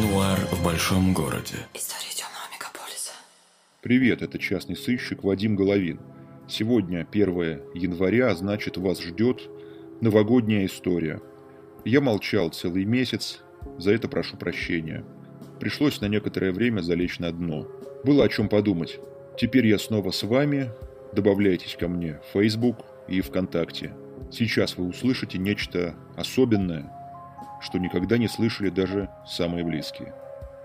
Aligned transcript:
Нуар 0.00 0.38
в 0.52 0.64
большом 0.64 1.12
городе. 1.12 1.56
История 1.74 2.14
темного 2.14 2.44
мегаполиса. 2.54 3.12
Привет, 3.82 4.22
это 4.22 4.38
частный 4.38 4.76
сыщик 4.76 5.24
Вадим 5.24 5.56
Головин. 5.56 5.98
Сегодня 6.48 7.04
1 7.10 7.28
января, 7.74 8.30
а 8.30 8.34
значит 8.36 8.76
вас 8.76 9.00
ждет 9.02 9.50
новогодняя 10.00 10.66
история. 10.66 11.20
Я 11.84 12.00
молчал 12.00 12.50
целый 12.50 12.84
месяц, 12.84 13.40
за 13.76 13.92
это 13.92 14.06
прошу 14.08 14.36
прощения. 14.36 15.04
Пришлось 15.58 16.00
на 16.00 16.06
некоторое 16.06 16.52
время 16.52 16.80
залечь 16.80 17.18
на 17.18 17.32
дно. 17.32 17.66
Было 18.04 18.24
о 18.24 18.28
чем 18.28 18.48
подумать. 18.48 19.00
Теперь 19.36 19.66
я 19.66 19.78
снова 19.78 20.12
с 20.12 20.22
вами. 20.22 20.70
Добавляйтесь 21.12 21.76
ко 21.76 21.88
мне 21.88 22.20
в 22.28 22.38
Facebook 22.38 22.89
и 23.10 23.20
ВКонтакте. 23.20 23.92
Сейчас 24.30 24.76
вы 24.76 24.86
услышите 24.86 25.36
нечто 25.38 25.94
особенное, 26.16 26.90
что 27.60 27.78
никогда 27.78 28.16
не 28.16 28.28
слышали 28.28 28.70
даже 28.70 29.10
самые 29.26 29.64
близкие. 29.64 30.14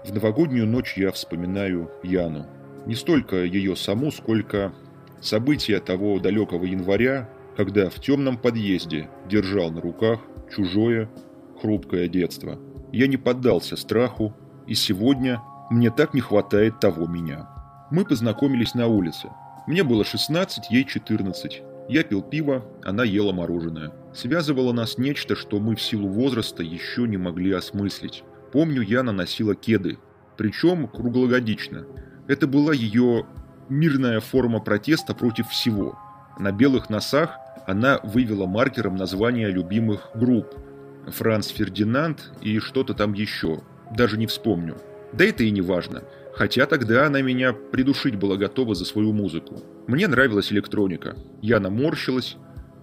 В 0.05 0.13
новогоднюю 0.13 0.67
ночь 0.67 0.93
я 0.97 1.11
вспоминаю 1.11 1.91
Яну. 2.03 2.45
Не 2.85 2.93
столько 2.93 3.43
ее 3.43 3.75
саму, 3.75 4.11
сколько 4.11 4.71
события 5.19 5.79
того 5.79 6.19
далекого 6.19 6.65
января, 6.65 7.27
когда 7.57 7.89
в 7.89 7.95
темном 7.95 8.37
подъезде 8.37 9.09
держал 9.27 9.71
на 9.71 9.81
руках 9.81 10.19
чужое 10.55 11.09
хрупкое 11.59 12.07
детство. 12.07 12.59
Я 12.91 13.07
не 13.07 13.17
поддался 13.17 13.75
страху, 13.75 14.35
и 14.67 14.75
сегодня 14.75 15.41
мне 15.71 15.89
так 15.89 16.13
не 16.13 16.21
хватает 16.21 16.79
того 16.79 17.07
меня. 17.07 17.49
Мы 17.89 18.05
познакомились 18.05 18.75
на 18.75 18.87
улице. 18.87 19.29
Мне 19.65 19.83
было 19.83 20.05
16, 20.05 20.69
ей 20.69 20.85
14. 20.85 21.63
Я 21.87 22.03
пил 22.03 22.23
пиво, 22.23 22.65
она 22.83 23.03
ела 23.03 23.31
мороженое. 23.31 23.91
Связывало 24.13 24.71
нас 24.71 24.97
нечто, 24.97 25.35
что 25.35 25.59
мы 25.59 25.75
в 25.75 25.81
силу 25.81 26.07
возраста 26.07 26.63
еще 26.63 27.07
не 27.07 27.17
могли 27.17 27.51
осмыслить. 27.51 28.23
Помню, 28.51 28.81
я 28.81 29.03
наносила 29.03 29.53
кеды, 29.53 29.99
причем 30.37 30.87
круглогодично. 30.87 31.85
Это 32.27 32.47
была 32.47 32.73
ее 32.73 33.27
мирная 33.69 34.19
форма 34.19 34.59
протеста 34.59 35.13
против 35.13 35.49
всего. 35.49 35.99
На 36.39 36.51
белых 36.51 36.89
носах 36.89 37.37
она 37.67 37.99
вывела 38.03 38.45
маркером 38.45 38.95
названия 38.95 39.49
любимых 39.49 40.09
групп. 40.15 40.55
Франц 41.07 41.49
Фердинанд 41.49 42.31
и 42.41 42.57
что-то 42.59 42.95
там 42.95 43.13
еще. 43.13 43.61
Даже 43.95 44.17
не 44.17 44.25
вспомню. 44.25 44.77
Да 45.13 45.23
это 45.23 45.43
и 45.43 45.51
не 45.51 45.61
важно. 45.61 46.03
Хотя 46.35 46.65
тогда 46.65 47.05
она 47.05 47.21
меня 47.21 47.53
придушить 47.53 48.15
была 48.15 48.35
готова 48.35 48.75
за 48.75 48.83
свою 48.83 49.13
музыку. 49.13 49.63
Мне 49.87 50.07
нравилась 50.07 50.51
электроника. 50.51 51.15
Я 51.41 51.61
наморщилась 51.61 52.35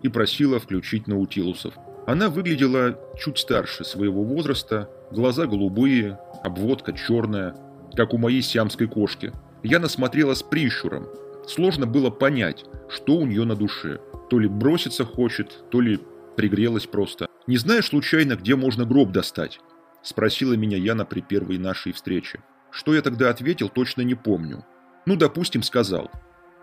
и 0.02 0.08
просила 0.08 0.58
включить 0.58 1.06
наутилусов. 1.06 1.74
Она 2.06 2.30
выглядела 2.30 2.98
чуть 3.18 3.38
старше 3.38 3.84
своего 3.84 4.24
возраста, 4.24 4.88
глаза 5.10 5.46
голубые, 5.46 6.18
обводка 6.42 6.94
черная, 6.94 7.54
как 7.94 8.14
у 8.14 8.18
моей 8.18 8.40
сиамской 8.40 8.88
кошки. 8.88 9.32
Я 9.62 9.78
насмотрела 9.78 10.34
с 10.34 10.42
прищуром. 10.42 11.08
Сложно 11.46 11.86
было 11.86 12.08
понять, 12.08 12.64
что 12.88 13.16
у 13.16 13.26
нее 13.26 13.44
на 13.44 13.54
душе. 13.54 14.00
То 14.30 14.38
ли 14.38 14.48
броситься 14.48 15.04
хочет, 15.04 15.64
то 15.70 15.80
ли 15.80 16.00
пригрелась 16.36 16.86
просто. 16.86 17.28
«Не 17.46 17.58
знаешь 17.58 17.88
случайно, 17.88 18.36
где 18.36 18.56
можно 18.56 18.86
гроб 18.86 19.12
достать?» 19.12 19.60
Спросила 20.02 20.54
меня 20.54 20.78
Яна 20.78 21.04
при 21.04 21.20
первой 21.20 21.58
нашей 21.58 21.92
встрече. 21.92 22.40
Что 22.72 22.94
я 22.94 23.02
тогда 23.02 23.30
ответил, 23.30 23.68
точно 23.68 24.02
не 24.02 24.14
помню. 24.14 24.64
Ну, 25.06 25.16
допустим, 25.16 25.62
сказал. 25.62 26.10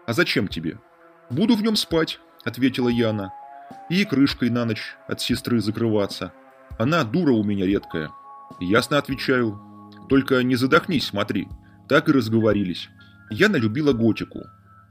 «А 0.05 0.13
зачем 0.13 0.47
тебе?» 0.47 0.79
«Буду 1.29 1.55
в 1.55 1.61
нем 1.61 1.75
спать»,— 1.75 2.19
ответила 2.43 2.89
Яна. 2.89 3.31
«И 3.89 4.03
крышкой 4.05 4.49
на 4.49 4.65
ночь 4.65 4.95
от 5.07 5.21
сестры 5.21 5.61
закрываться. 5.61 6.33
Она 6.79 7.03
дура 7.03 7.31
у 7.31 7.43
меня 7.43 7.65
редкая». 7.65 8.09
«Ясно 8.59 8.97
отвечаю. 8.97 9.61
Только 10.09 10.41
не 10.43 10.55
задохнись, 10.55 11.05
смотри». 11.05 11.47
Так 11.87 12.07
и 12.07 12.11
разговорились. 12.11 12.87
Яна 13.31 13.57
любила 13.57 13.93
готику. 13.93 14.41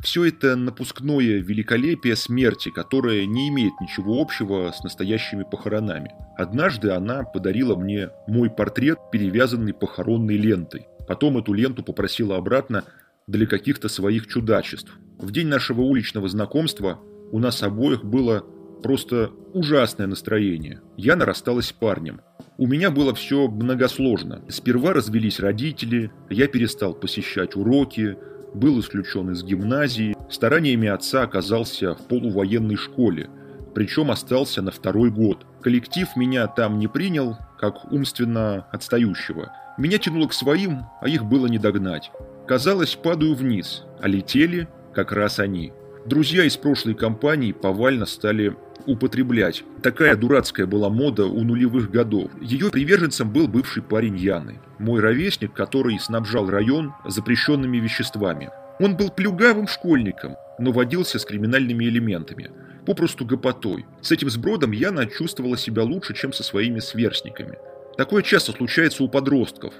Все 0.01 0.25
это 0.27 0.57
напускное 0.57 1.39
великолепие 1.39 2.17
смерти, 2.17 2.71
которое 2.71 3.25
не 3.27 3.49
имеет 3.49 3.73
ничего 3.81 4.21
общего 4.21 4.71
с 4.73 4.83
настоящими 4.83 5.45
похоронами. 5.45 6.13
Однажды 6.37 6.91
она 6.91 7.25
подарила 7.25 7.77
мне 7.77 8.11
мой 8.27 8.51
портрет, 8.51 8.99
перевязанный 9.13 9.73
похоронной 9.73 10.37
лентой. 10.37 10.89
Потом 11.09 11.39
эту 11.39 11.55
ленту 11.55 11.83
попросила 11.83 12.37
обратно 12.37 12.85
для 13.27 13.47
каких-то 13.47 13.89
своих 13.89 14.27
чудачеств. 14.27 14.93
В 15.19 15.33
день 15.33 15.49
нашего 15.49 15.81
уличного 15.81 16.29
знакомства 16.29 17.01
у 17.33 17.39
нас 17.39 17.63
обоих 17.63 18.05
было 18.05 18.45
просто 18.83 19.33
ужасное 19.55 20.07
настроение. 20.07 20.83
Я 20.97 21.17
нарасталась 21.17 21.69
с 21.69 21.73
парнем. 21.73 22.21
У 22.59 22.67
меня 22.67 22.91
было 22.91 23.15
все 23.15 23.49
многосложно. 23.49 24.43
Сперва 24.49 24.93
развелись 24.93 25.41
родители, 25.41 26.13
я 26.29 26.47
перестал 26.47 26.93
посещать 26.93 27.57
уроки, 27.57 28.17
был 28.55 28.79
исключен 28.81 29.31
из 29.31 29.43
гимназии, 29.43 30.17
стараниями 30.31 30.89
отца 30.89 31.23
оказался 31.23 31.95
в 31.95 32.07
полувоенной 32.07 32.77
школе, 32.77 33.31
причем 33.75 34.11
остался 34.11 34.61
на 34.61 34.71
второй 34.71 35.11
год. 35.11 35.47
Коллектив 35.63 36.09
меня 36.17 36.47
там 36.49 36.79
не 36.79 36.89
принял, 36.89 37.37
как 37.59 37.93
умственно 37.93 38.67
отстающего– 38.73 39.53
меня 39.79 39.99
тянуло 39.99 40.27
к 40.27 40.33
своим, 40.33 40.87
а 41.01 41.09
их 41.09 41.25
было 41.25 41.47
не 41.47 41.59
догнать. 41.59 42.11
Казалось, 42.49 42.97
падаю 42.97 43.37
вниз, 43.37 43.85
а 44.01 44.09
летели 44.09 44.67
как 44.93 45.13
раз 45.13 45.39
они. 45.39 45.73
Друзья 46.05 46.43
из 46.43 46.57
прошлой 46.57 46.95
компании 46.95 47.53
повально 47.53 48.05
стали 48.05 48.57
употреблять. 48.87 49.63
Такая 49.81 50.17
дурацкая 50.17 50.67
была 50.67 50.89
мода 50.89 51.27
у 51.27 51.45
нулевых 51.45 51.93
годов. 51.93 52.29
Ее 52.41 52.71
приверженцем 52.71 53.33
был 53.33 53.47
бывший 53.47 53.85
парень 53.85 54.17
Яны, 54.17 54.59
мой 54.81 55.01
ровесник, 55.01 55.53
который 55.53 56.01
снабжал 56.01 56.51
район 56.51 56.93
запрещенными 57.07 57.77
веществами. 57.77 58.51
Он 58.81 58.97
был 58.97 59.11
плюгавым 59.11 59.69
школьником, 59.69 60.35
но 60.59 60.73
водился 60.73 61.21
с 61.21 61.25
криминальными 61.25 61.85
элементами, 61.85 62.51
попросту 62.89 63.27
гопотой. 63.27 63.85
С 64.01 64.13
этим 64.13 64.31
сбродом 64.31 64.73
Яна 64.73 65.05
чувствовала 65.05 65.59
себя 65.59 65.83
лучше, 65.83 66.15
чем 66.15 66.33
со 66.33 66.43
своими 66.43 66.79
сверстниками. 66.79 67.59
Такое 67.99 68.23
часто 68.23 68.53
случается 68.53 69.05
у 69.05 69.11
подростков. 69.11 69.75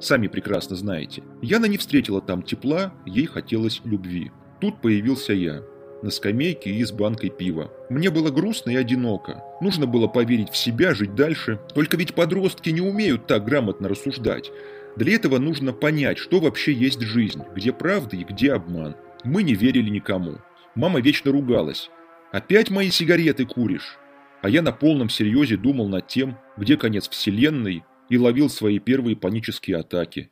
Сами 0.00 0.28
прекрасно 0.28 0.74
знаете. 0.74 1.22
Яна 1.42 1.66
не 1.66 1.76
встретила 1.76 2.22
там 2.22 2.42
тепла, 2.42 2.94
ей 3.04 3.26
хотелось 3.26 3.82
любви. 3.84 4.32
Тут 4.62 4.80
появился 4.80 5.34
я. 5.34 5.60
На 6.02 6.10
скамейке 6.10 6.70
и 6.70 6.82
с 6.82 6.90
банкой 6.90 7.28
пива. 7.28 7.70
Мне 7.90 8.08
было 8.08 8.30
грустно 8.30 8.70
и 8.70 8.76
одиноко. 8.76 9.42
Нужно 9.60 9.84
было 9.84 10.06
поверить 10.06 10.50
в 10.50 10.56
себя, 10.56 10.94
жить 10.94 11.14
дальше. 11.14 11.60
Только 11.74 11.98
ведь 11.98 12.14
подростки 12.14 12.70
не 12.70 12.80
умеют 12.80 13.26
так 13.26 13.44
грамотно 13.44 13.90
рассуждать. 13.90 14.50
Для 14.96 15.16
этого 15.16 15.36
нужно 15.36 15.74
понять, 15.74 16.16
что 16.16 16.40
вообще 16.40 16.72
есть 16.72 17.02
жизнь, 17.02 17.42
где 17.54 17.74
правда 17.74 18.16
и 18.16 18.24
где 18.24 18.54
обман. 18.54 18.96
Мы 19.22 19.42
не 19.42 19.52
верили 19.52 19.90
никому. 19.90 20.36
Мама 20.74 21.00
вечно 21.02 21.30
ругалась. 21.30 21.90
«Опять 22.32 22.70
мои 22.70 22.90
сигареты 22.90 23.46
куришь?» 23.46 23.98
А 24.42 24.48
я 24.48 24.62
на 24.62 24.72
полном 24.72 25.08
серьезе 25.08 25.56
думал 25.56 25.88
над 25.88 26.06
тем, 26.06 26.36
где 26.56 26.76
конец 26.76 27.08
вселенной, 27.08 27.84
и 28.08 28.18
ловил 28.18 28.48
свои 28.48 28.78
первые 28.78 29.16
панические 29.16 29.78
атаки. 29.78 30.30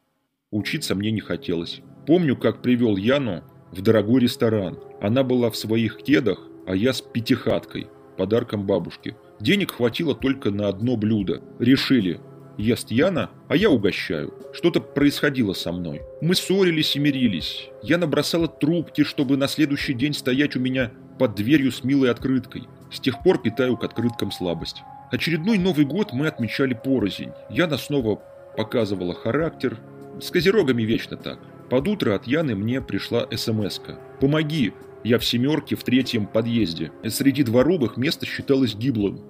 Учиться 0.50 0.94
мне 0.94 1.10
не 1.10 1.20
хотелось. 1.20 1.80
Помню, 2.06 2.36
как 2.36 2.62
привел 2.62 2.96
Яну 2.96 3.42
в 3.72 3.82
дорогой 3.82 4.20
ресторан. 4.22 4.78
Она 5.00 5.24
была 5.24 5.50
в 5.50 5.56
своих 5.56 5.98
кедах, 5.98 6.48
а 6.66 6.74
я 6.76 6.92
с 6.92 7.00
пятихаткой, 7.00 7.88
подарком 8.16 8.64
бабушки. 8.64 9.16
Денег 9.40 9.72
хватило 9.72 10.14
только 10.14 10.50
на 10.50 10.68
одно 10.68 10.96
блюдо. 10.96 11.42
Решили, 11.58 12.20
ест 12.56 12.90
Яна, 12.90 13.30
а 13.48 13.56
я 13.56 13.70
угощаю. 13.70 14.34
Что-то 14.52 14.80
происходило 14.80 15.52
со 15.52 15.72
мной. 15.72 16.02
Мы 16.20 16.34
ссорились 16.34 16.96
и 16.96 16.98
мирились. 16.98 17.68
Я 17.82 17.98
набросала 17.98 18.48
трубки, 18.48 19.04
чтобы 19.04 19.36
на 19.36 19.48
следующий 19.48 19.94
день 19.94 20.14
стоять 20.14 20.56
у 20.56 20.60
меня 20.60 20.90
под 21.18 21.34
дверью 21.34 21.72
с 21.72 21.84
милой 21.84 22.10
открыткой. 22.10 22.68
С 22.92 23.00
тех 23.00 23.22
пор 23.22 23.40
питаю 23.40 23.76
к 23.76 23.84
открыткам 23.84 24.30
слабость. 24.30 24.82
Очередной 25.10 25.58
Новый 25.58 25.84
год 25.84 26.12
мы 26.12 26.26
отмечали 26.26 26.74
порознь. 26.74 27.30
Яна 27.50 27.78
снова 27.78 28.22
показывала 28.56 29.14
характер. 29.14 29.78
С 30.20 30.30
козерогами 30.30 30.82
вечно 30.82 31.16
так. 31.16 31.38
Под 31.70 31.88
утро 31.88 32.14
от 32.14 32.26
Яны 32.26 32.54
мне 32.54 32.80
пришла 32.80 33.26
смс 33.30 33.80
-ка. 33.80 33.98
«Помоги, 34.20 34.72
я 35.04 35.18
в 35.18 35.24
семерке 35.24 35.76
в 35.76 35.82
третьем 35.82 36.26
подъезде». 36.26 36.90
Среди 37.08 37.42
дворовых 37.42 37.96
место 37.96 38.24
считалось 38.24 38.74
гиблым. 38.74 39.20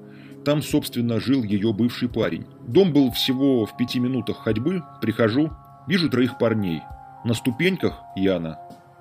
Там, 0.47 0.63
собственно, 0.63 1.19
жил 1.19 1.43
ее 1.43 1.73
бывший 1.73 2.09
парень. 2.09 2.47
Дом 2.69 2.93
был 2.93 3.11
всего 3.11 3.67
в 3.67 3.77
пяти 3.77 3.99
минутах 3.99 4.45
ходьбы. 4.45 4.85
Прихожу, 5.03 5.51
вижу 5.89 6.09
троих 6.09 6.39
парней. 6.39 6.83
На 7.25 7.35
ступеньках 7.35 8.01
Яна. 8.15 8.57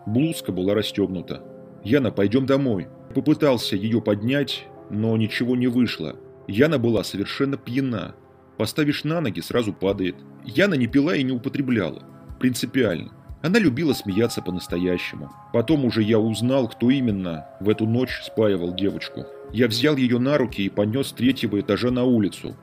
Блузка 0.07 0.51
была 0.51 0.73
расстегнута. 0.73 1.43
«Яна, 1.83 2.09
пойдем 2.09 2.47
домой». 2.47 2.87
Попытался 3.13 3.75
ее 3.75 4.01
поднять, 4.01 4.65
но 4.89 5.15
ничего 5.17 5.55
не 5.55 5.67
вышло. 5.67 6.15
Яна 6.47 6.79
была 6.79 7.03
совершенно 7.03 7.57
пьяна. 7.57 8.15
Поставишь 8.57 9.03
на 9.03 9.21
ноги, 9.21 9.39
сразу 9.39 9.71
падает. 9.71 10.15
Яна 10.45 10.73
не 10.73 10.87
пила 10.87 11.15
и 11.15 11.21
не 11.21 11.31
употребляла. 11.31 12.01
Принципиально. 12.39 13.11
Она 13.43 13.59
любила 13.59 13.93
смеяться 13.93 14.41
по-настоящему. 14.41 15.31
Потом 15.53 15.85
уже 15.85 16.01
я 16.01 16.17
узнал, 16.17 16.67
кто 16.67 16.89
именно 16.89 17.45
в 17.59 17.69
эту 17.69 17.85
ночь 17.85 18.19
спаивал 18.23 18.73
девочку. 18.73 19.27
Я 19.55 19.69
взял 19.69 19.95
ее 19.95 20.19
на 20.19 20.37
руки 20.37 20.63
и 20.63 20.69
понес 20.69 21.07
с 21.07 21.11
третьего 21.13 21.61
этажа 21.61 21.89
на 21.89 22.03
улицу. 22.03 22.57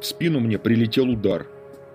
В 0.00 0.06
спину 0.06 0.38
мне 0.38 0.56
прилетел 0.56 1.10
удар. 1.10 1.48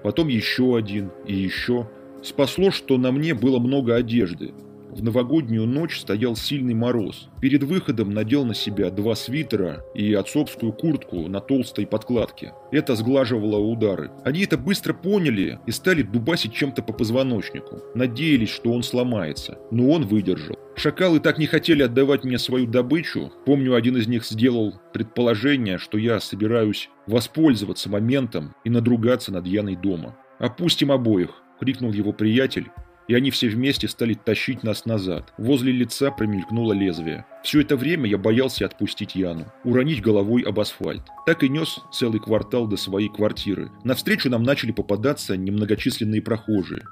Потом 0.03 0.27
еще 0.27 0.75
один 0.75 1.11
и 1.25 1.33
еще. 1.33 1.89
Спасло, 2.21 2.69
что 2.69 2.97
на 2.97 3.13
мне 3.13 3.33
было 3.33 3.57
много 3.59 3.95
одежды. 3.95 4.53
В 4.95 5.01
новогоднюю 5.01 5.65
ночь 5.65 5.99
стоял 5.99 6.35
сильный 6.35 6.75
мороз. 6.75 7.27
Перед 7.41 7.63
выходом 7.63 8.11
надел 8.11 8.45
на 8.45 8.53
себя 8.53 8.91
два 8.91 9.15
свитера 9.15 9.83
и 9.95 10.13
отцовскую 10.13 10.71
куртку 10.71 11.27
на 11.27 11.39
толстой 11.39 11.87
подкладке. 11.87 12.53
Это 12.71 12.95
сглаживало 12.95 13.57
удары. 13.57 14.11
Они 14.23 14.43
это 14.43 14.55
быстро 14.55 14.93
поняли 14.93 15.59
и 15.65 15.71
стали 15.71 16.03
дубасить 16.03 16.53
чем-то 16.53 16.83
по 16.83 16.93
позвоночнику. 16.93 17.81
Надеялись, 17.95 18.49
что 18.49 18.71
он 18.71 18.83
сломается. 18.83 19.57
Но 19.71 19.89
он 19.89 20.05
выдержал. 20.05 20.59
Шакалы 20.75 21.19
так 21.19 21.39
не 21.39 21.47
хотели 21.47 21.81
отдавать 21.81 22.23
мне 22.23 22.37
свою 22.37 22.67
добычу. 22.67 23.31
Помню, 23.47 23.73
один 23.73 23.97
из 23.97 24.07
них 24.07 24.23
сделал 24.23 24.75
предположение, 24.93 25.79
что 25.79 25.97
я 25.97 26.19
собираюсь 26.19 26.89
воспользоваться 27.07 27.89
моментом 27.89 28.53
и 28.63 28.69
надругаться 28.69 29.31
над 29.31 29.47
Яной 29.47 29.75
дома. 29.75 30.15
«Опустим 30.37 30.91
обоих»,— 30.91 31.41
крикнул 31.59 31.91
его 31.93 32.11
приятель, 32.13 32.69
и 33.07 33.15
они 33.15 33.31
все 33.31 33.49
вместе 33.49 33.87
стали 33.87 34.13
тащить 34.13 34.63
нас 34.63 34.85
назад. 34.85 35.33
Возле 35.37 35.71
лица 35.71 36.11
промелькнуло 36.11 36.73
лезвие. 36.73 37.25
Все 37.43 37.61
это 37.61 37.75
время 37.75 38.09
я 38.09 38.17
боялся 38.17 38.65
отпустить 38.65 39.15
Яну, 39.15 39.51
уронить 39.63 40.01
головой 40.01 40.43
об 40.43 40.59
асфальт. 40.59 41.03
Так 41.25 41.43
и 41.43 41.49
нес 41.49 41.79
целый 41.91 42.19
квартал 42.19 42.67
до 42.67 42.77
своей 42.77 43.09
квартиры. 43.09 43.69
Навстречу 43.83 44.29
нам 44.29 44.43
начали 44.43 44.71
попадаться 44.71 45.35
немногочисленные 45.35 46.21
прохожие. 46.21 46.83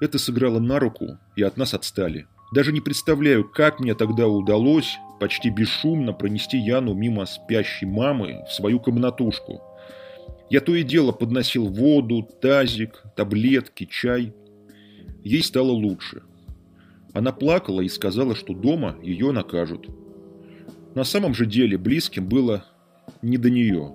Это 0.00 0.18
сыграло 0.18 0.58
на 0.58 0.80
руку, 0.80 1.18
и 1.36 1.42
от 1.42 1.56
нас 1.56 1.72
отстали. 1.74 2.26
Даже 2.52 2.72
не 2.72 2.80
представляю, 2.80 3.48
как 3.48 3.80
мне 3.80 3.94
тогда 3.94 4.28
удалось 4.28 4.96
почти 5.20 5.50
бесшумно 5.50 6.12
пронести 6.12 6.58
Яну 6.58 6.94
мимо 6.94 7.26
спящей 7.26 7.86
мамы 7.86 8.44
в 8.48 8.52
свою 8.52 8.80
комнатушку. 8.80 9.62
Я 10.50 10.60
то 10.60 10.74
и 10.74 10.82
дело 10.82 11.12
подносил 11.12 11.68
воду, 11.68 12.28
тазик, 12.40 13.02
таблетки, 13.16 13.86
чай– 13.86 14.34
Ей 15.24 15.42
стало 15.42 15.72
лучше. 15.72 16.22
Она 17.14 17.32
плакала 17.32 17.80
и 17.80 17.88
сказала, 17.88 18.34
что 18.34 18.52
дома 18.52 18.96
ее 19.02 19.32
накажут. 19.32 19.88
На 20.94 21.04
самом 21.04 21.34
же 21.34 21.46
деле 21.46 21.78
близким 21.78 22.28
было 22.28 22.64
не 23.22 23.38
до 23.38 23.48
нее. 23.48 23.92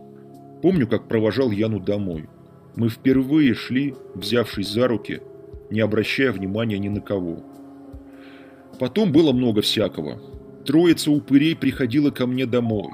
Помню, 0.63 0.87
как 0.87 1.07
провожал 1.07 1.51
Яну 1.51 1.79
домой. 1.79 2.27
Мы 2.75 2.89
впервые 2.89 3.53
шли, 3.53 3.93
взявшись 4.15 4.69
за 4.69 4.87
руки, 4.87 5.21
не 5.69 5.81
обращая 5.81 6.31
внимания 6.31 6.79
ни 6.79 6.89
на 6.89 6.99
кого. 6.99 7.43
Потом 8.79 9.11
было 9.11 9.31
много 9.31 9.61
всякого. 9.61 10.19
Троица 10.65 11.11
упырей 11.11 11.55
приходила 11.55 12.09
ко 12.09 12.25
мне 12.25 12.45
домой. 12.45 12.89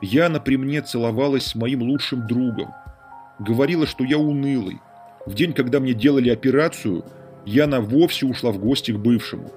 Яна 0.00 0.40
при 0.40 0.56
мне 0.56 0.82
целовалась 0.82 1.44
с 1.44 1.54
моим 1.54 1.82
лучшим 1.82 2.26
другом. 2.26 2.70
Говорила, 3.38 3.86
что 3.86 4.04
я 4.04 4.18
унылый. 4.18 4.78
В 5.26 5.34
день, 5.34 5.52
когда 5.52 5.78
мне 5.78 5.94
делали 5.94 6.28
операцию– 6.28 7.04
Яна 7.44 7.80
вовсе 7.80 8.26
ушла 8.26 8.52
в 8.52 8.58
гости 8.58 8.92
к 8.92 8.98
бывшему. 8.98 9.52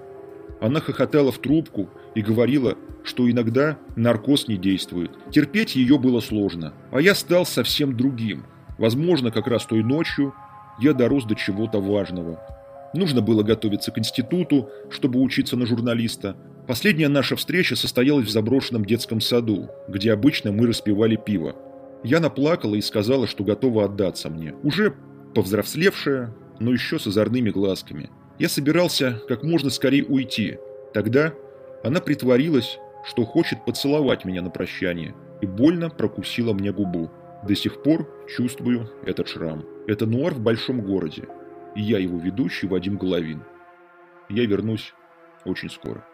Она 0.62 0.80
хохотала 0.80 1.32
в 1.32 1.38
трубку 1.38 1.90
и 2.16 2.22
говорила, 2.22 2.76
что 3.04 3.30
иногда 3.30 3.78
наркоз 3.96 4.48
не 4.48 4.58
действует. 4.58 5.12
Терпеть 5.32 5.76
ее 5.76 6.00
было 6.00 6.22
сложно, 6.22 6.74
а 6.92 7.02
я 7.02 7.14
стал 7.14 7.46
совсем 7.46 7.96
другим. 7.96 8.46
Возможно, 8.78 9.32
как 9.32 9.48
раз 9.48 9.66
той 9.66 9.84
ночью 9.84 10.34
я 10.80 10.94
дорос 10.94 11.26
до 11.26 11.36
чего-то 11.36 11.80
важного. 11.80 12.40
Нужно 12.94 13.22
было 13.22 13.44
готовиться 13.44 13.92
к 13.92 14.00
институту, 14.00 14.70
чтобы 14.90 15.22
учиться 15.22 15.58
на 15.58 15.66
журналиста. 15.66 16.36
Последняя 16.68 17.10
наша 17.10 17.36
встреча 17.36 17.76
состоялась 17.76 18.28
в 18.28 18.32
заброшенном 18.32 18.86
детском 18.86 19.22
саду, 19.22 19.70
где 19.88 20.12
обычно 20.12 20.52
мы 20.52 20.68
распивали 20.68 21.16
пиво. 21.16 21.56
Яна 22.04 22.30
плакала 22.30 22.76
и 22.76 22.82
сказала, 22.82 23.28
что 23.28 23.44
готова 23.44 23.86
отдаться 23.86 24.30
мне. 24.30 24.54
Уже 24.64 24.96
повзрослевшая, 25.34 26.34
но 26.60 26.72
еще 26.72 27.00
с 27.00 27.08
озорными 27.08 27.50
глазками. 27.50 28.10
Я 28.40 28.50
собирался 28.50 29.22
как 29.28 29.44
можно 29.44 29.70
скорее 29.70 30.04
уйти. 30.04 30.58
Тогда 30.94 31.34
она 31.84 32.02
притворилась, 32.02 32.78
что 33.06 33.26
хочет 33.26 33.66
поцеловать 33.66 34.26
меня 34.26 34.42
на 34.42 34.50
прощание, 34.50 35.16
и 35.42 35.46
больно 35.46 35.90
прокусила 35.90 36.54
мне 36.54 36.72
губу. 36.72 37.12
До 37.48 37.56
сих 37.56 37.84
пор 37.84 38.10
чувствую 38.28 38.90
этот 39.06 39.28
шрам. 39.28 39.64
Это 39.88 40.06
нуар 40.06 40.34
в 40.34 40.40
большом 40.40 40.82
городе, 40.82 41.28
и 41.76 41.82
я 41.82 42.00
его 42.00 42.18
ведущий 42.18 42.68
Вадим 42.68 42.98
Головин. 42.98 43.44
Я 44.30 44.46
вернусь 44.46 44.94
очень 45.46 45.70
скоро. 45.70 46.06